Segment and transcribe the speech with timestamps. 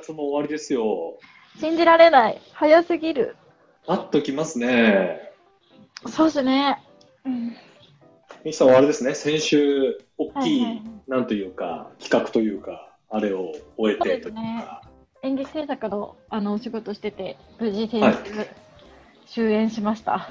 [0.00, 1.18] 8月も終わりですよ。
[1.58, 2.40] 信じられない。
[2.54, 3.36] 早すぎる。
[3.86, 5.32] あっときますね。
[6.06, 6.78] そうですね。
[7.24, 7.56] うん
[8.42, 14.82] ミキさんはあれですね、先週、大きい、はいはいなんというか、企画というか、あれを終えてというそうですねか、
[15.22, 18.14] 演劇制作のあのお仕事してて、無事先はい
[19.26, 20.30] 日、終演しました。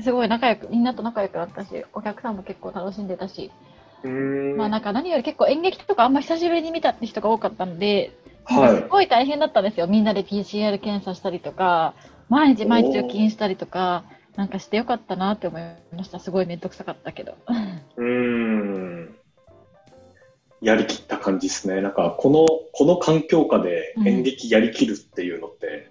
[0.00, 3.52] すごい仲良く、みんなと仲良くなったし、お客さんも結構楽しんでたし、
[4.06, 8.12] まあなんか何より結構演劇とかあんま久しぶりに見たって人が多かったので、
[8.44, 9.86] はいかすごい大変だったんですよ。
[9.86, 11.94] みんなで PCR 検査したりとか、
[12.28, 14.04] 毎日毎日除菌したりとか、
[14.36, 15.62] なんかしてよかったなって思い
[15.94, 16.18] ました。
[16.18, 17.34] すごい面倒くさかったけど。
[17.96, 19.16] うーん。
[20.60, 21.80] やりきった感じですね。
[21.80, 25.90] なんか、この、この環境下で演劇やりきるっていうのって、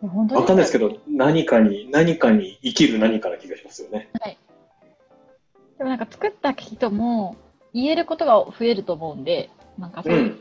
[0.00, 4.10] 本当わかんないですけど、何かに、何かに生きる何かな気がしますよね。
[5.78, 7.36] でもなんか作った人も
[7.72, 10.36] 言えることが増えると思うんで、なんかそういう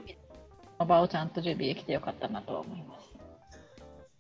[0.86, 3.14] 場をちゃんと準備できてよかったなとは思います。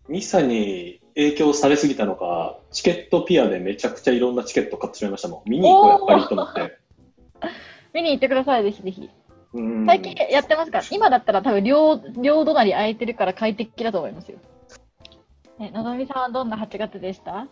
[0.09, 5.49] ミキさんに影響されすぎたのか、チケットピアでめちゃくちゃいろんなチケット買ってしまいましたもん。
[5.49, 6.77] 見に行こう、やっぱりと思って。
[7.93, 9.09] 見に行ってください、ぜひぜひ。
[9.53, 14.39] うん最近やってますから、今だったら多分両、両隣空いてるから快適だと思いますよ。
[15.59, 17.47] え、のぞみさんはどんな8月でした？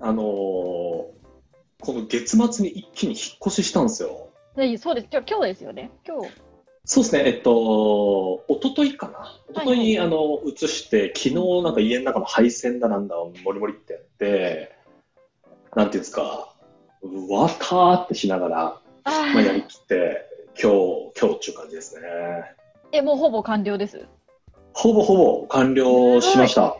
[0.00, 1.04] あのー
[1.88, 4.28] この月末に一気に引っ越ししたんですよ。
[4.54, 5.90] でそうです、今日今日ですよね。
[6.06, 6.28] 今日。
[6.84, 9.34] そうですね、えっと、一昨日かな。
[9.48, 14.76] 一昨日に、はいあの、移して、昨日なんか家の中の配線だなんだをモリモリってやって、
[15.74, 16.52] なんていうんですか、
[17.00, 20.26] うわたーってしながら、あまあ、やりきって、
[20.62, 22.02] 今日、今日っていう感じですね。
[22.92, 24.04] え、もうほぼ完了です。
[24.74, 26.76] ほぼほぼ完了しました。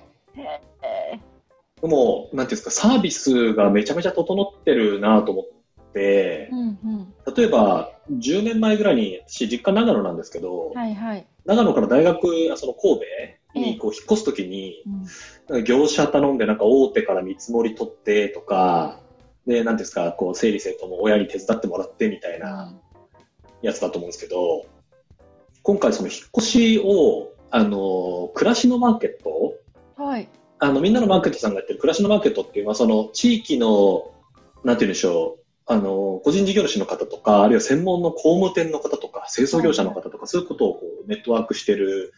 [1.78, 5.44] えでも、なんていうんですか、サービスがめちゃめちゃ整ってるなと思っ
[5.92, 7.34] てー、、うんうん。
[7.34, 11.26] 例えば、10年前ぐらいに、私、実家長野なんですけど、はいはい。
[11.44, 15.04] 長野から大学、あその神戸ええにこう引っ越すときに、うん
[15.64, 19.00] 業者頼んで、なんか大手から見積もり取ってとか、
[19.46, 22.74] で、なんていうんですか、こう、整理整頓も親に手伝ってもらってみたいな
[23.62, 24.66] やつだと思うんですけど、
[25.62, 29.54] 今回その引っ越しを、あの、暮らしのマーケット
[29.96, 30.28] はい。
[30.60, 34.12] あの、みんなのマーケットさんがやってる暮らしのマーケットっていうのは、その地域の、
[34.64, 42.14] なんて言うんでしょう、あの、個人事業主の方とか、あるいは専門の工務店の方とか、清掃業者の方とか、そういうことをこうネットワークしてる、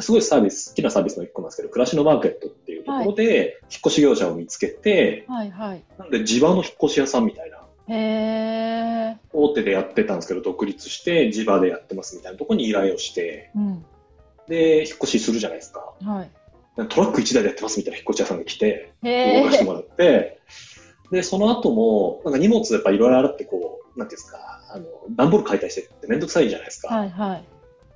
[0.00, 5.84] すごいサービス、好きなサービスの一個なんですけど、暮らしのマーケットっていうところで、引っ越し業者を見つけて、はいはい。
[5.98, 9.16] なので地場の引っ越し屋さんみたいな、へえ。
[9.34, 13.84] 大手でやってたんですけど、独立して地場でやってますみたいなところに依頼をして、うん。
[14.48, 15.92] で、引っ越しするじゃないですか。
[16.02, 16.30] はい。
[16.76, 18.92] トラック1台でやってますみたいな引っ越し屋さんが来て。
[19.02, 20.40] 動かしてもらって、
[21.10, 26.88] で、その後も、なんか荷物やっぱいろいろ洗ってこう、なんていうんですか、あの、段ボール解体してってめんどくさいじゃないですか。
[26.88, 27.44] はいはい。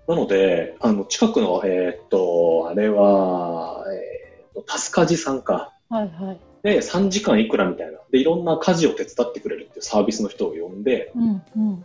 [0.06, 5.74] なので、あの、近くの、えーっと、あれは、えーっと、タスカジさんか。
[5.88, 6.40] はいはい。
[6.62, 7.98] で、3時間いくらみたいな。
[8.10, 11.84] で、いろんな家事を手伝ってくれるっていうサービスの人を呼んで、うんうん。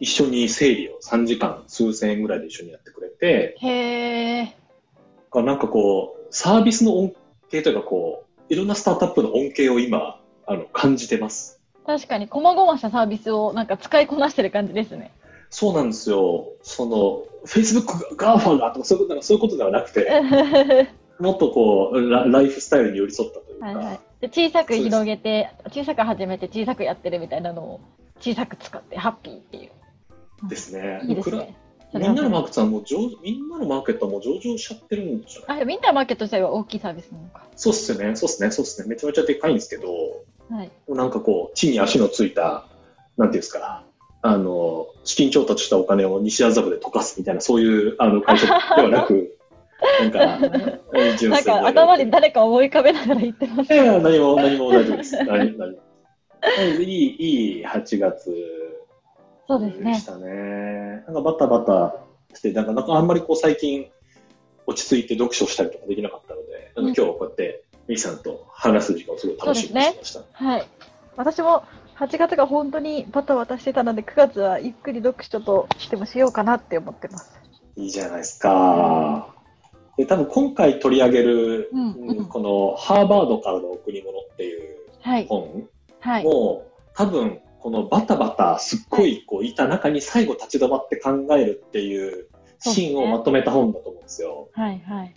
[0.00, 4.56] 一緒に整理を3時間数千円ぐらいで一緒にやってくれて、へえ。
[5.34, 7.14] なんかこう、サービスの恩
[7.52, 11.60] 恵というかこう、いろんなスタートアップの恩恵を今、あの、感じてます。
[11.86, 15.12] 確かに、こまごましたサービスをなんか使いこなしてる感じですね。
[15.48, 16.48] そうなんですよ。
[16.64, 20.86] その、Facebook が GAFA がとかそういうことういうことではなくて、は
[21.22, 24.00] もっとこうラ、ライフスタイルに寄り添ったというか、いはい。
[24.20, 27.80] で小さく広げて、小さく始めて小さくやってるみたいなのを
[28.18, 30.48] 小さく使ってハッピーっていう。
[30.48, 31.00] ですね。
[31.04, 31.54] いいですね。
[31.94, 37.44] みんなのマーケットはもう上、みんなのマーケットはもう上場しちゃってるんじゃないあ、でもインターマーケット自体は大きいサービスなのか。
[37.54, 38.16] そうっすよね。
[38.16, 38.50] そうっすね。
[38.50, 38.88] そうっすね。
[38.88, 39.88] めちゃめちゃでかいんですけど、
[40.50, 40.70] はい。
[40.88, 42.66] なんかこう、地に足のついた、
[43.16, 43.84] なんていうんですか、
[44.22, 48.52] あの、資金調達したお金を西麻布で溶かすみたいな、そういうあの会社で
[48.82, 49.36] はなく、
[50.00, 50.38] なんか、
[51.18, 53.72] 純なん粋か頭に誰か思い浮かべながら言ってます。
[53.72, 55.16] いやいや、何も、何も大丈夫です。
[55.24, 55.78] 何何も
[56.80, 58.63] いい、いい8月
[59.46, 60.06] そうですねでし。
[60.06, 61.04] たね。
[61.06, 61.96] なんかバタバタ
[62.34, 63.90] して、なんかなんかあんまりこう最近
[64.66, 70.22] 落ち着いて読書したりとかできなかったので、うん今日こうやってミキさんと話す時間をすごい楽しみにしてました。
[70.32, 70.66] はい。
[71.16, 71.64] 私も
[71.96, 77.38] 8月が本当にバタバタしてたので、9月はゆっくり読書としてもしようかなって思ってます。
[77.76, 79.34] いいじゃないですか。
[79.96, 85.26] で、多分今回取り上げる、うんうんこのハーバードからの贈り物っていうはい。
[85.28, 85.68] 本
[86.00, 86.24] はい。
[86.24, 92.28] も、多分このバタバタすっごいこういた中に最後立ち止まって考えるっていう
[92.58, 94.50] シーンをまとめた本だと思うんですよ。
[94.52, 94.78] はい。
[94.80, 95.14] はい。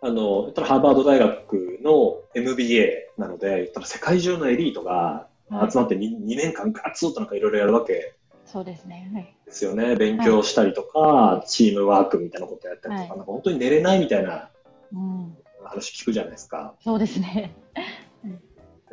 [0.00, 8.14] あの、ハーバード大学の MBA なので、言ったら世界中のエリートが集まって 2,、2年間ガツッとなんかいろいろやるわけ
[8.46, 9.10] そうですね。
[9.12, 9.36] はい。
[9.44, 9.94] ですよね。
[9.94, 14.48] 勉強したりとか、チームワークみたいなことやったりとか、はいなんか本当に寝れないみたいな
[14.90, 15.36] うん。
[15.64, 16.74] 話聞くじゃないですか。
[16.82, 17.54] そうですね。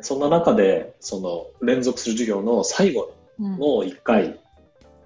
[0.00, 3.52] そんな中で、その連続する授業の最後うん。
[3.52, 4.28] の1回、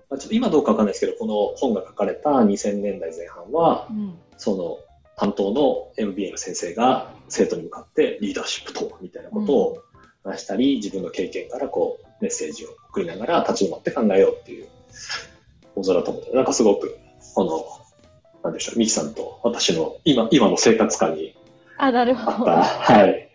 [0.09, 4.15] まあちょっと今どうかわかんないですけど、この本が書かれた2000年代前半は、うん。
[4.37, 4.79] その
[5.17, 9.79] 担当の MBA の先生が生徒に向かってリーダーシップとはみたいなことを
[10.25, 14.69] 話したり、自分の経験からこうメッセージを送りながら立ち止まって考えようっていう
[15.75, 16.97] 講座だと思って、なんかすごく、
[17.35, 17.65] この、
[18.43, 21.37] なんでしょう、ミキさんと私の今、今の生活感に
[21.79, 22.51] あ、なるあほど。
[22.51, 23.31] った、はい。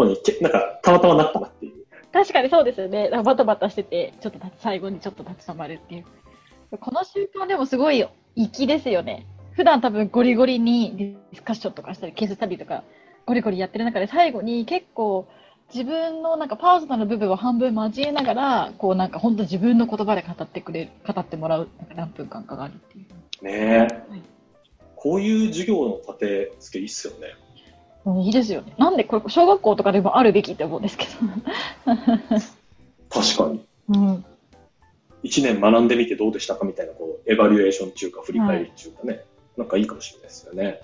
[0.00, 1.84] ここにけ、なんかたまたまなったなっていう。
[2.10, 3.10] 確かにそうですよね。
[3.22, 6.06] バタバタしてて、ちょっと最後にちょっと立ち止まるっていう。
[6.78, 8.02] この習慣でもすごい
[8.34, 9.26] 粋ですよね。
[9.52, 12.82] 普段多分ゴリゴリにディスカッションとかしたり、ケーススタディとか
[13.26, 15.28] ゴリゴリやってる中で最後に結構
[15.70, 23.44] 自分のなんかパーソナルな部分を半分交えながら、こうなんか本当自分の言葉で語ってくれる、語ってもらう何分間かがあるっていう。
[23.44, 24.22] ねえ、はい
[25.02, 27.28] こういう授業の立て付けいいっすよね。
[28.06, 28.74] うんいいですよね。
[28.78, 31.10] なんでこれ小学校とかでもあるべきって思うんですけど。
[33.10, 33.64] 確かに。
[33.88, 34.24] うん。
[35.24, 39.24] 1年学んでみてどうでしたかみたいな、こう、エバリュエーション中か振り返り中かね、
[39.56, 40.80] なんかいいかもしれないですよね。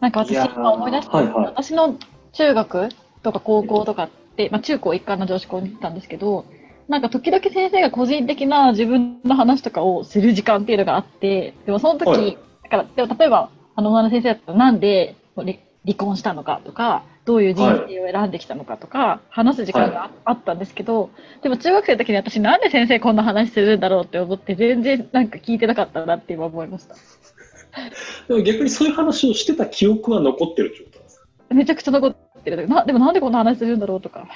[0.00, 1.96] なんか私いやー今思い出した、はいはい私の
[2.32, 2.88] 中学
[3.22, 6.44] とか高校とかって、まあ、中高一貫の女子校に行ったんですけど、
[6.88, 15.54] なんか時々先生が個人的な自分の話とかをする時間っていうのがあって、でもその時、はいだから、でも例えば、あの女の先生だったらなんで離
[15.84, 21.10] 離婚したのかとか、どういう人生を選んできたのかとか、話す時間がああったんですけど、
[21.42, 26.94] でも中学生の時に私なんで先生こんな話するんだろうって思って全然なんか聞いてなかったなって今思いました。
[28.28, 31.26] でも逆にそういう話をしてた記憶は残ってるってことですか？
[31.54, 32.68] めちゃくちゃ残ってる。
[32.68, 34.26] なでもなんでこんな話するんだろうとか、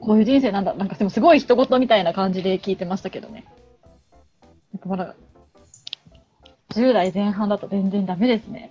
[0.00, 3.44] こういう人生なんだ、なんかでもすごい人事みたいな感じで聞いてましたけどね。
[4.72, 5.14] なんかまだ、
[6.74, 8.70] 10代前半だと全然ダメですね。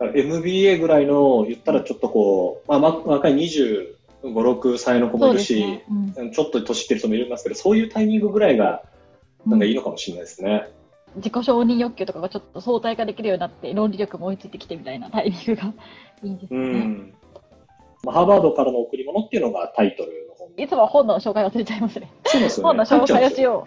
[0.00, 5.84] MBA ぐらいの言ったらちょっとこう、まあ、ま若い25、6歳の子もいるし、ね。
[6.16, 8.82] うんちょっと年いってる人もいますけど、そういうタイミングぐらいが
[9.46, 10.68] なんかいいのかもしれないですね。
[11.16, 15.72] 自己承認欲求とかがちょっと相対化できるようになって、論理力も追いついてきてみたいなタイミングが
[16.22, 16.58] いいんですね。
[16.60, 17.14] ん。
[18.04, 22.12] まあ、ハーバードからの贈り物っていうのがタイトルの本いつも本の紹介忘れちゃいますね。
[22.24, 22.48] すよね。
[22.62, 23.66] 本の紹介をしよ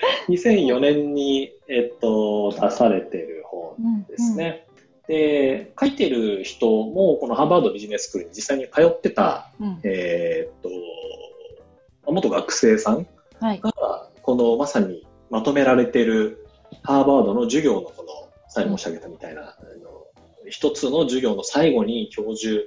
[0.28, 3.74] 2004年に、えっと、出されてる本う。
[3.78, 4.36] うんです。
[4.36, 4.66] ね。
[5.06, 9.66] で、書いてる人も、このハーバードビジネススクールに実際に通ってた、うん。
[9.66, 13.06] うんえーっと、元学生さん
[13.40, 13.60] はい。
[13.60, 16.46] が、このまさにまとめられてる
[16.82, 20.06] ハーバードの授業のこの、さっき申し上げたみたいな、あの
[20.48, 22.64] 一つの授業の最後に教授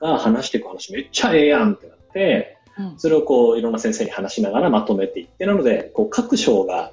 [0.00, 2.55] が話していく話めっちゃええやんってなって、うん
[2.98, 6.92] それをこういろんな先生に話しながらまとめていって、なので、こう各章が、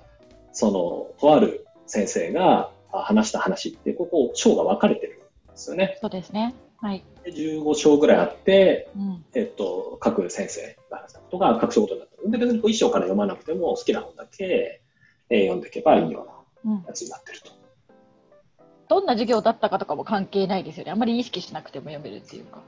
[0.52, 5.26] その、とある先生があ話した話って、ここ、章が分かれてるんで
[5.56, 5.98] すよね。
[6.02, 6.56] そうですね。
[6.78, 7.04] はい。
[7.24, 9.26] で15章ぐらいあって、うん。
[9.34, 12.32] えっと、各先生が話したことが各章ごとになってる。
[12.32, 14.82] で、別にこう一章から読まなくても好きな本だけ、
[15.30, 16.28] えー読んでいけばいいよ
[16.64, 17.52] ううんなやつになってると。
[18.90, 20.92] どんな授業だったかとかも関係ないですよね。
[20.92, 22.62] あんまり意識しなくても読めるっていうか。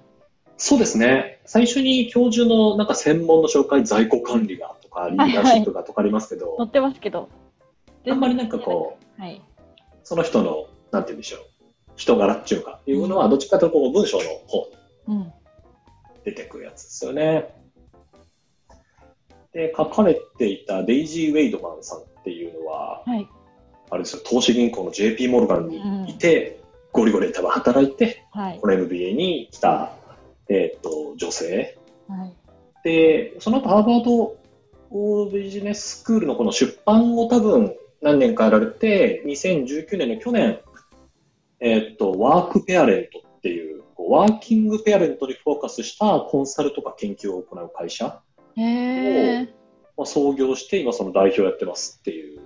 [0.57, 1.41] そうですね。
[1.45, 7.29] 最初に教授のなんか専門の紹介、在庫管理がとか、リーダーシップがとかありますけど、載ってますけど。
[8.07, 9.21] あんまりなんかこう、う。
[9.21, 9.41] はい。
[10.03, 11.39] その人の、なんて言うんでしょう、
[11.95, 14.69] 人柄っていうか、いうのは、どっちかというとこう文章の方
[15.07, 15.33] にうん。
[16.23, 17.53] 出てくるやつですよね。
[19.53, 23.27] で、書かれていたデイジー・ウェイドマンさんっていうのは、はい。
[23.89, 26.59] あれですよ、投資銀行の JP モルガンにいて、
[26.91, 28.59] ゴリゴリ多分働いて、はい。
[28.59, 29.93] この MBA に来た、
[30.49, 31.77] えっ、と、女性。
[32.07, 32.33] はい。
[32.83, 40.59] で、その後ハーバードビジネススクールのこの出版を多分何年かやられて、2019年の去年、
[41.59, 48.21] えっ、と、ワークペアレントっていう、こうワーキングペアレントにフォーカスしたコンサルとか研究を行う会社、
[48.55, 49.53] へえ。
[49.97, 52.43] まあ、創業して今その代表やってますっていうで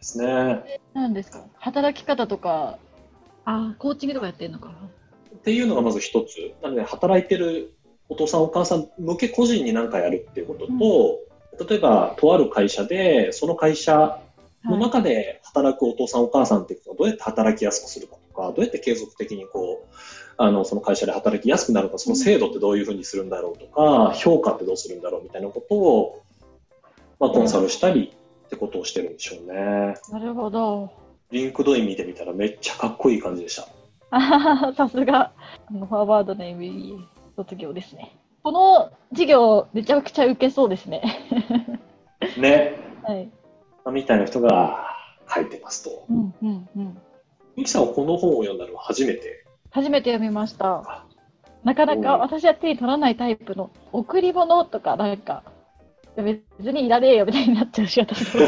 [0.00, 0.80] すね。
[0.94, 1.44] なんですか？
[1.58, 2.78] 働き方とか、
[3.44, 4.74] あーコーチングとかやってるのかな
[5.46, 6.54] っていうのがまず一つ。
[6.60, 7.72] なので、働いてる
[8.08, 14.20] お父さんお母さん向け個人に何かやるっていうことと、例えば、とある会社で、その会社
[14.64, 19.94] のはい中で働くお父さんお母さんっていうのをどうやって働きやすくするかとか、どうやって継続的にこう、
[20.36, 26.22] あの、その会社で働きやすくなるか、その制度ってどういうふうにするんだろうとか、評価ってどうするんだろうみたいなことを、
[27.20, 28.12] まあ、コンサルしたり
[28.46, 29.94] ってことをしてるんでしょうね。
[30.10, 30.90] なるほど。
[31.30, 33.68] LinkedIn 見てみたらめっちゃかっこいい感じでした。
[34.10, 35.32] あ さすが、
[35.68, 36.96] あの、ハーバードの MBA
[37.36, 38.16] 卒業ですね。
[38.42, 41.02] この授業、めちゃくちゃ受けそうですね。
[42.38, 42.74] ね。
[43.02, 43.28] はい。
[43.92, 44.86] みたいな人が
[45.28, 46.04] 書いてますと。
[46.08, 46.98] うんうんうん。
[47.56, 49.44] ミキさんはこの本を読んだのは初めて？
[49.70, 51.04] 初めて読みました。
[51.64, 55.42] なかなか私は手に取らないタイプの贈り物とかなんか、
[56.16, 56.40] 別
[56.72, 58.46] にいらねえよみたいになっちゃうし、私の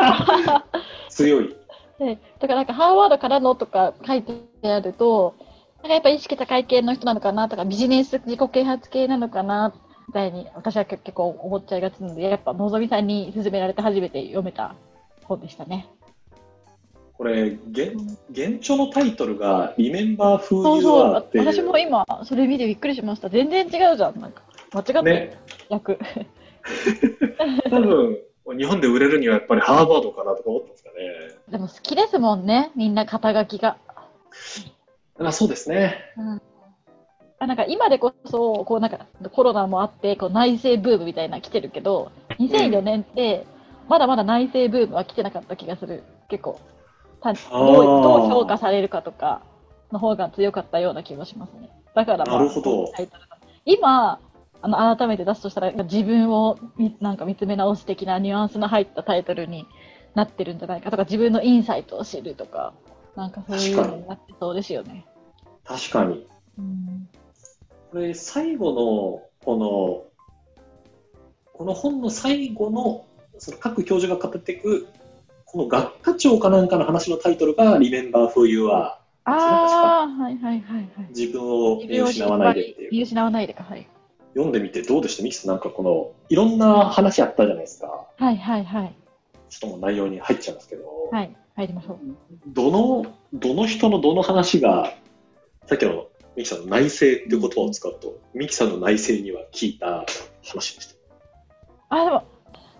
[1.10, 1.54] 強い。
[1.98, 5.34] で、だからなんかハーバードからのとか書いてあると、
[5.82, 9.74] なんかやっぱ意識高い系の人なのかなとか、ビジネス自己啓発系なのかな、
[10.08, 14.74] みたいに私は結構思っちゃいがちなので、やっぱのぞみさんに勧められて初めて読めた
[15.24, 15.88] 本でしたね。
[17.16, 17.92] これ、原
[18.34, 21.38] 原著のタイトルが Remember そ Who う You そう Are って。
[21.38, 23.30] 私も今それ見てびっくりしました。
[23.30, 24.20] 全然違うじゃん。
[24.20, 25.38] なんか間違ってる、ね、
[25.70, 25.98] 役。
[27.70, 28.18] 多分、
[28.54, 30.96] 日本で売れるにはやっぱりハーバードかなとか思ったんですかね。
[31.50, 33.78] でも好きですもんね、みんな肩書きが。
[35.18, 35.96] あそうですね。
[36.16, 36.42] うん
[37.38, 43.46] あなんか今でこそこうなんかコロナもあってこう内政ブームみたいなの来てるけど2004年って
[43.88, 46.58] まだまだ内政ブームは来てなかった気がする結構
[47.20, 49.42] たどうどう評価されるかとか
[49.92, 52.90] の方が強かったような気もしますねだから、まあ、なるほど
[53.66, 54.18] 今
[54.66, 59.66] あの改めて出すとしたら自分をみなんか見つめ直す的なニュアンスの入ったタイトルに
[60.14, 62.74] なってるんじゃないかとか自分のインサイトを知るとか
[63.14, 65.06] なんかそういうのになってそうですよね。
[65.64, 66.26] 確かに。
[66.58, 67.08] うん
[67.96, 70.04] これ、最後の、この、
[71.52, 73.06] この本の最後の、
[73.38, 74.88] その各教授が語っていく、
[75.44, 78.70] この学科長かなんかの話のタイトルが Remember Who You Are。
[78.72, 80.88] ああ、はいはいはいはい。
[81.08, 82.90] 自分を見失わないでっていう。
[82.92, 83.86] 見失わないでか、はい。
[84.36, 85.22] 読んでみてどうでした？
[85.22, 88.06] ミキさんなんかこの、いろんな話あったじゃないですか。
[88.18, 88.94] はいはいはい。
[89.48, 91.98] ちょっともう内容に入っちゃいますけど、はい、入りましょう。
[92.48, 94.92] どの、どの人のどの話が、
[95.64, 100.04] さっきのミキさんの内政っていう言葉を使うと、ミキさんの内政には聞いた
[100.44, 100.88] 話でし
[101.88, 101.96] た？
[101.96, 102.24] あ、でも、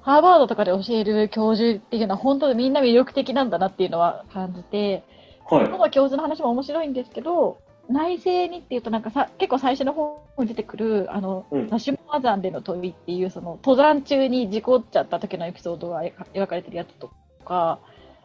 [0.02, 5.04] ハーバードとかで教える教授っていうのは本当にみんな魅力的なんだなっていうのは感じて、
[5.48, 5.68] はい。
[5.70, 11.68] どの教授の話も面白いんですけど、内政にっていうとなんかさ、結構最初の方に出てくる、あの、うん。
[11.68, 17.10] ナシュマ山での飛びっていう、その登山中に事故っちゃった時のエピソードが描かれてるやつと
[17.44, 17.78] か、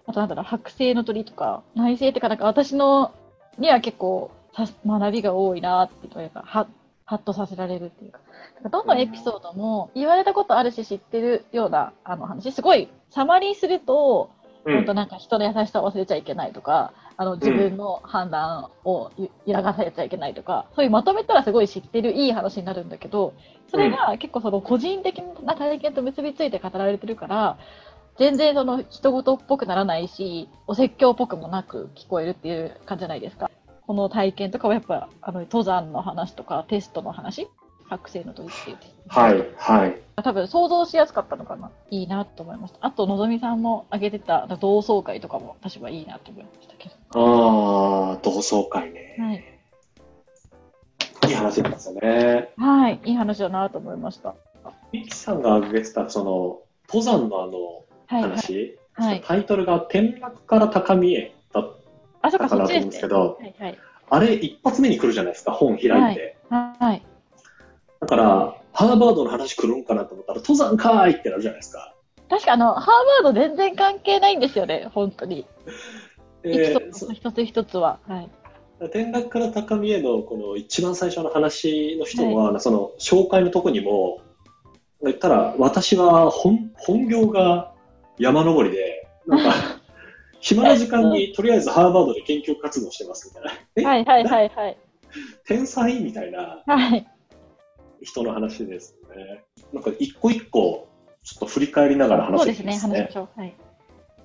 [0.08, 3.14] あとなんだろう、剥製の鳥とか、内政ってかなんか私の
[3.58, 6.68] には結構さ学びが多いなっていうか、は、
[7.06, 8.20] ハッとさせられるっていうか、
[8.70, 23.34] どのエピソードも言われたことあるし知ってるようなあの話、すごいサマリーすると、う本当なんか人の優しさを忘れちゃいけないとか、あの自分の判断をゆ揺らがされちゃいけないとか、そういうまとめたらすごい知ってるいい話になるんだけど、
[23.70, 27.58] それが結構その個人的な体験と結びついて語られてるから、
[28.18, 33.50] 全然その人事っぽくならないし、お説教っぽくもなく聞こえるっていう感じじゃないですか。
[33.88, 37.48] この体験とかはやっぱあの登山の話とかテストの話、
[37.92, 38.78] 学生の時っていう
[39.10, 40.02] はい、はい。
[40.24, 41.72] 多分想像しやすかったのかな。
[41.90, 42.78] いいなと思いました。
[42.80, 46.96] あと、のぞみさんも挙げてた同窓会とかも私はいいなと思いましたけど。
[48.14, 49.18] あー、同窓会ね。
[49.20, 49.44] はい。
[51.30, 52.54] いい話ですよね。
[52.56, 53.02] はい。
[53.04, 54.36] いい話だなと思いました。
[54.94, 58.32] ミキさんが挙げてた、その、登山のあのはい、はい。
[58.32, 59.22] 話、はい。
[59.22, 61.76] タイトルが転落から高みへだっ
[62.22, 62.64] たかなと思。
[62.64, 63.78] うんですけど、はい、はい。
[64.10, 66.38] あれ一発目に来るじゃないですか、本開いて。
[66.50, 67.06] はい。
[68.02, 71.94] だから、ハーバードの話来るんかなと思ったら、登山かーいってなるじゃないですか。
[72.30, 75.46] 確かあの、ハーバード全然関係ないんですよね、本当に。
[76.44, 78.00] エピでソード一つ一つは。
[78.08, 78.30] はい。
[78.86, 84.22] 転落から高みへのこの一番最初の話の人は、その紹介のとこにも、
[85.04, 87.74] 言ったら私は本本業が
[88.18, 89.56] 山登りで、なんか、
[90.42, 93.52] 暇な時間にとりあえずハーバードで研究活動してますみたいな。
[93.76, 94.78] え、はい、はい、はい、はい。
[95.46, 96.00] 天才？
[96.00, 97.11] みたいなはい。
[98.02, 99.44] 人の話ですね。
[99.74, 100.88] なんか一個一個、
[101.24, 103.18] ちょっと振り返りながら話そうですね、していきますね話しまし。
[103.18, 103.40] ょう。
[103.40, 103.56] はい。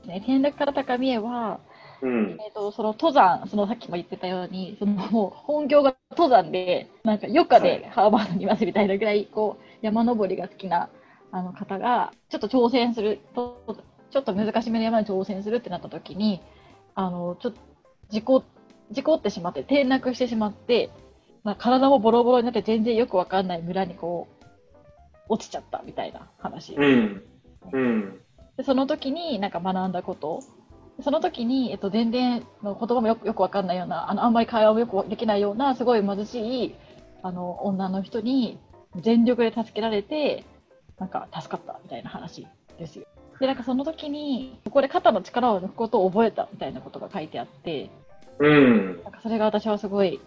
[0.06, 1.61] ね、転落から高みへは、
[2.02, 2.37] うん。
[2.40, 10.88] えー、とその登山、そのさっきも言ってたように、そのもう本業が登山で、なんか余暇はいでハーバードにいますみたいなぐらい、こう山登りが好きな
[11.33, 13.76] あの方が、ちょっと挑戦すると、
[14.11, 16.40] ちょっと難しめの山に挑戦するってなった時に、
[16.95, 17.59] あのちょっと
[18.11, 18.45] 事故
[18.90, 20.90] 事故ってしまって、転落してしまって、
[21.46, 24.44] まあ、体もボロボロになって全然よくわかんない村にこう
[25.28, 26.74] 落ちちゃったみたいな話。
[26.74, 27.22] うん。
[27.72, 28.20] うん。
[28.56, 30.42] でその時になんか学んだこと
[31.04, 36.74] その時に、えっと、全然の言葉もよくよくわかんないようなあのあんまり会話もよくできないようなすごい貧しい
[37.22, 38.58] あの女の人に
[38.96, 40.44] 全力で助けられて
[40.98, 42.44] なんか助かったみたいな話
[42.76, 43.06] ですよ。
[43.38, 47.88] でなんかその時にここで肩の力を抜くことを覚えたみたいなことが書いてあって
[48.40, 49.02] うん。
[49.04, 50.20] なんかそれが私はすごい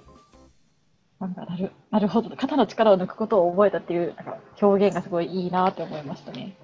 [1.19, 6.55] なんかなるなるほど、肩の力を抜くことを覚えたっていうなんか表現がすごいいいなって思いましたね。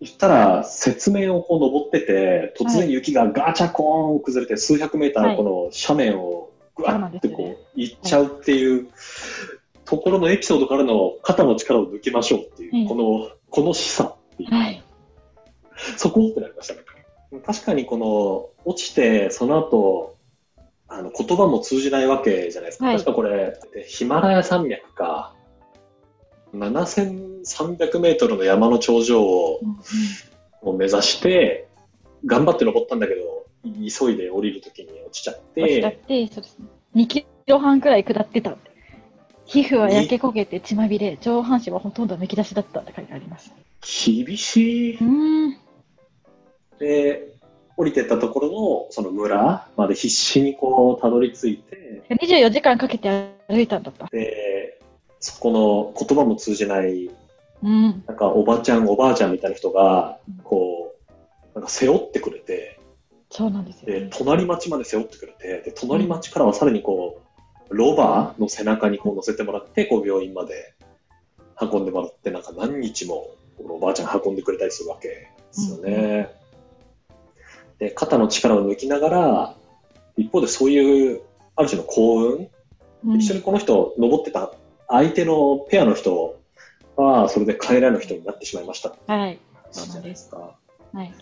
[0.00, 8.88] 言ったら、説明をこう登ってて、突然雪がガチャコーン崩れて、数百メーターこの斜面をぐわってこう、行っちゃうっていう
[9.84, 14.50] ところのエピソードからの肩の力を抜きましょうっていう、この、この示唆っていう。
[14.50, 14.82] はい、
[15.96, 16.80] そこってなりましたね。
[17.46, 20.11] 確かにこの、落ちて、その後、
[21.02, 22.86] あの、言葉も通じないわけじゃないですか。
[22.86, 25.34] はい、確かこれ、ヒマラヤ山脈か、
[26.54, 29.60] 7300メートルの山の頂上を
[30.78, 31.68] 目指して、
[32.24, 35.62] 頑張って登ったんだけど、急いで降りるときに落ちちゃって。
[35.62, 36.66] 落ちちゃって、そうですね。
[36.94, 38.56] 2キロ半くらい下ってた
[39.46, 43.52] 皮膚は焼け焦げて血まみれ、上半身はほとんどむき出しだったって書いてあります。
[43.80, 44.98] 厳しい。
[44.98, 45.04] う
[45.48, 45.56] ん。
[46.78, 47.32] で、
[47.76, 52.02] 降りてったところのその村まで必死にこうたどり着いて。
[52.10, 53.08] 24時間かけて
[53.48, 54.06] 歩いたんだった。
[54.06, 54.80] で、
[55.20, 55.50] そこ
[55.96, 57.10] の言葉も通じない、
[57.62, 62.80] うん、なんかおばちゃん、おばあちゃんみたいな人が、こう、なんか背負ってくれて、
[63.30, 67.20] そうなんですよ、ね、で、隣町まで背負ってくれて、で、隣町からはさらにこ
[67.70, 70.74] う、ロバの背中にこう乗せてもらって、こう病院まで
[71.60, 76.28] 運んでもらって、なんか何日もおばあちゃん運んでくれたりするわけですよね。
[76.41, 76.41] うん、
[77.78, 79.56] で、肩の力を抜きながら、
[80.16, 81.22] 一方でそういう、
[81.56, 82.48] ある種の幸運、
[83.04, 84.52] うん、一緒にこの人登ってた
[84.88, 86.38] 相手のペアの人
[86.96, 88.94] は、それで帰らぬ人になってしまいました。
[89.06, 89.38] はい。
[89.70, 90.56] そうですか。
[90.92, 91.12] はい。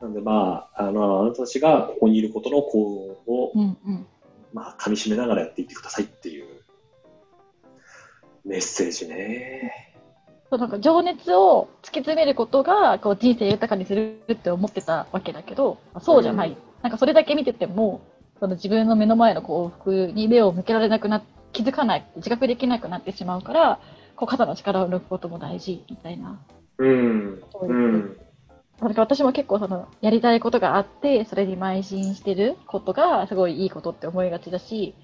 [0.00, 4.06] なんでまあ、あの、あなたたちがここにいることの幸運を、うんうん、
[4.52, 6.46] まあ、噛み締めながらやっていってくださいっていう
[8.44, 9.75] メッセージね。
[10.50, 16.50] そうなんか情熱を突き詰めることがこう人生豊かにするって思ってたわけだけど、そうじゃない。
[16.50, 18.00] うん、なんかそれだけ見てても、
[18.38, 23.80] その自分の目の前の幸福に目を向けられなくなって、気づかない、自覚できなくなってしまうから、
[24.14, 26.38] こう肩の力を抜くことも大事みたいな。
[26.76, 27.42] うん。
[27.62, 28.16] うん。
[28.78, 34.94] なんか私も結構そのやりたいことがあってそれに邁進してることがすごいいいことって思いがちだし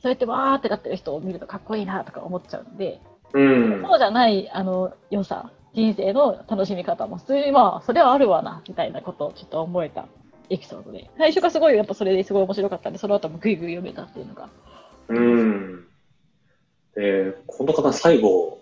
[0.00, 10.06] そうやってわーってなってる人を見るとかっこいいなとか思っちゃうので、うん、そうじゃないあの良さ人生の楽しみ方も普通にまあそれはあるわなみたいなことをちょっと思えた
[10.50, 14.48] エピソードで最初がすごいやっぱそれですごい面白かったんでその後もぐいぐい読めたっていうのが
[15.08, 15.88] うん
[16.98, 18.60] で、この方最後、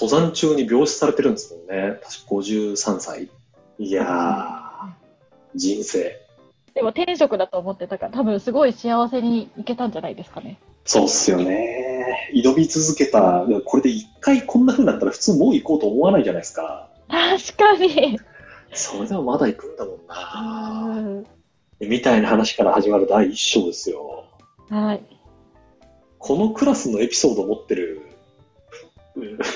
[0.00, 2.00] 登山中に病死されてるんですもんね。
[2.02, 3.30] 確か53歳。
[3.78, 4.88] いやー、
[5.54, 6.20] 人生。
[6.74, 10.58] でも天職だと思ってたから、多分すごい幸せにいけたんじゃないですかね。
[10.84, 11.83] そうっすよね。
[12.34, 13.44] 挑み続けた。
[13.64, 16.90] これで一回こんな風になったら普通もう行こうと思わないじゃないですか。
[17.08, 18.18] 確かに。
[18.72, 20.94] それでもまだ行くんだもんな。
[20.98, 21.26] うん
[21.80, 24.26] みたいな話から始まる第一章ですよ。
[24.70, 25.02] はい。
[26.18, 28.00] このクラスのエピソードを持ってる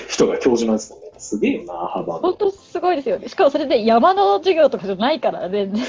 [0.09, 1.13] 人が教授なんですよね。
[1.19, 2.29] すげえよな、ハーバード。
[2.29, 3.29] 本当すごいですよね。
[3.29, 5.85] しかもそれで山の授業とかじゃないから全然。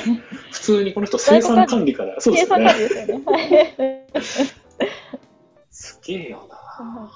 [0.51, 2.57] 普通にこの人生産管理から、そうですね。
[2.57, 4.58] 生産管理ですよね。
[5.81, 7.09] すげえよな。